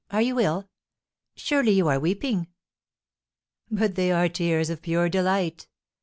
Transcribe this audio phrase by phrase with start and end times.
[0.09, 0.67] Are you ill?
[1.35, 2.47] Surely you are weeping!"
[3.69, 5.67] "But they are tears of pure delight.